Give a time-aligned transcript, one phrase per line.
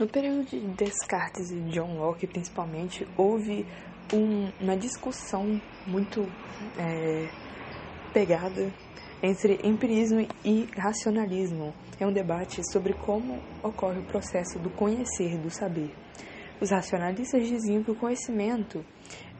[0.00, 3.66] No período de Descartes e John Locke, principalmente, houve
[4.14, 6.26] um, uma discussão muito
[6.78, 7.28] é,
[8.10, 8.72] pegada
[9.22, 11.74] entre empirismo e racionalismo.
[12.00, 15.94] É um debate sobre como ocorre o processo do conhecer, do saber.
[16.62, 18.82] Os racionalistas diziam que o conhecimento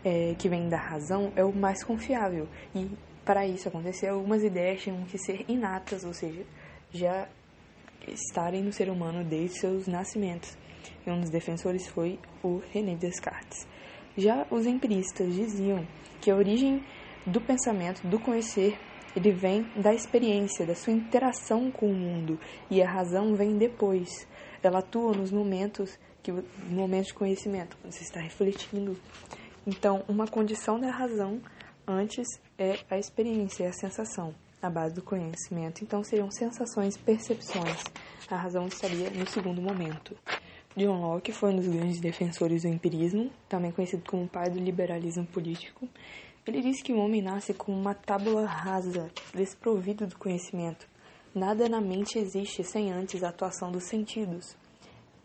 [0.05, 2.87] é, que vem da razão é o mais confiável e
[3.25, 6.45] para isso acontecer, algumas ideias tinham que ser inatas, ou seja,
[6.93, 7.27] já
[8.09, 10.57] estarem no ser humano desde seus nascimentos.
[11.07, 13.67] E um dos defensores foi o René Descartes.
[14.17, 15.87] Já os empiristas diziam
[16.21, 16.85] que a origem
[17.27, 18.79] do pensamento, do conhecer,
[19.15, 22.39] ele vem da experiência, da sua interação com o mundo,
[22.71, 24.27] e a razão vem depois.
[24.63, 26.33] Ela atua nos momentos que
[26.69, 28.97] momentos de conhecimento, quando você está refletindo.
[29.67, 31.41] Então, uma condição da razão
[31.87, 32.27] antes
[32.59, 35.83] é a experiência, é a sensação, a base do conhecimento.
[35.83, 37.83] Então, seriam sensações, percepções.
[38.31, 40.17] A razão estaria no segundo momento.
[40.77, 45.27] John Locke foi um dos grandes defensores do empirismo, também conhecido como pai do liberalismo
[45.27, 45.89] político.
[46.47, 50.87] Ele disse que o homem nasce com uma tábula rasa, desprovido do conhecimento.
[51.35, 54.57] Nada na mente existe sem antes a atuação dos sentidos.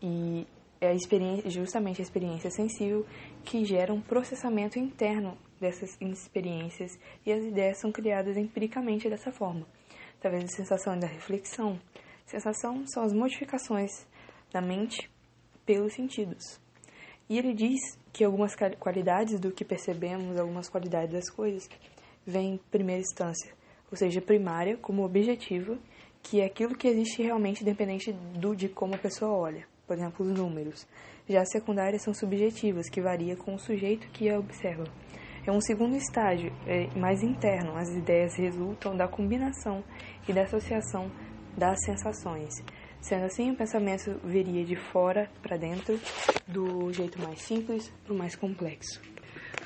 [0.02, 0.46] E
[0.80, 3.06] é a experiência, justamente a experiência sensível
[3.44, 9.66] que gera um processamento interno dessas experiências e as ideias são criadas empiricamente dessa forma,
[10.18, 11.78] através da sensação e da reflexão.
[12.24, 14.06] Sensação são as modificações
[14.52, 15.10] da mente
[15.64, 16.60] pelos sentidos.
[17.28, 17.80] E ele diz
[18.12, 21.68] que algumas qualidades do que percebemos, algumas qualidades das coisas,
[22.24, 23.52] vêm em primeira instância,
[23.90, 25.78] ou seja, primária como objetiva,
[26.22, 30.26] que é aquilo que existe realmente independente do de como a pessoa olha, por exemplo,
[30.26, 30.86] os números.
[31.28, 34.84] Já as secundárias são subjetivas, que varia com o sujeito que a observa.
[35.46, 37.76] É um segundo estágio, é mais interno.
[37.76, 39.84] As ideias resultam da combinação
[40.28, 41.08] e da associação
[41.56, 42.52] das sensações.
[43.00, 46.00] Sendo assim, o pensamento viria de fora para dentro,
[46.48, 49.00] do jeito mais simples para o mais complexo.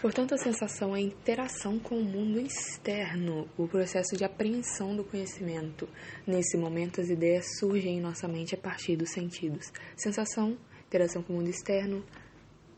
[0.02, 5.02] Portanto, a sensação é a interação com o mundo externo, o processo de apreensão do
[5.02, 5.88] conhecimento.
[6.26, 9.72] Nesse momento, as ideias surgem em nossa mente a partir dos sentidos.
[9.96, 12.04] Sensação, interação com o mundo externo,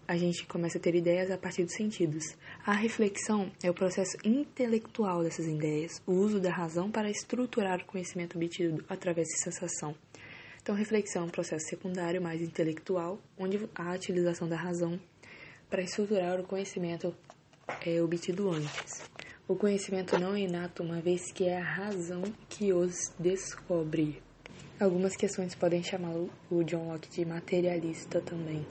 [0.07, 2.37] a gente começa a ter ideias a partir dos sentidos.
[2.67, 7.85] A reflexão é o processo intelectual dessas ideias, o uso da razão para estruturar o
[7.85, 9.95] conhecimento obtido através de sensação.
[10.63, 14.99] Então, reflexão é um processo secundário mais intelectual, onde a utilização da razão
[15.69, 17.15] para estruturar o conhecimento
[17.85, 19.03] é obtido antes.
[19.49, 24.23] O conhecimento não é inato, uma vez que é a razão que os descobre.
[24.79, 26.15] Algumas questões podem chamar
[26.51, 28.65] o John Locke de materialista também.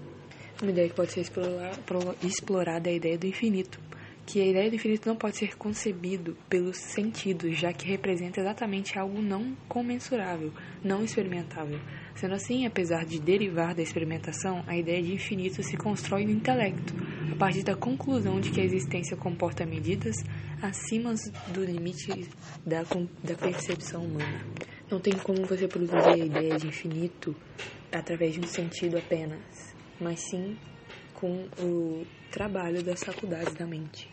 [0.62, 1.26] Uma ideia que pode ser
[2.22, 3.80] explorada é a ideia do infinito,
[4.28, 9.00] que a ideia do infinito não pode ser concebido pelos sentidos, já que representa exatamente
[9.00, 11.80] algo não comensurável, não experimentável.
[12.14, 16.94] Sendo assim, apesar de derivar da experimentação, a ideia de infinito se constrói no intelecto,
[17.32, 20.16] a partir da conclusão de que a existência comporta medidas
[20.62, 21.16] acima
[21.52, 22.30] do limite
[22.64, 22.84] da,
[23.24, 24.46] da percepção humana.
[24.92, 27.36] Não tem como você produzir a ideia de infinito
[27.92, 30.58] através de um sentido apenas mas sim
[31.14, 34.12] com o trabalho das faculdades da mente.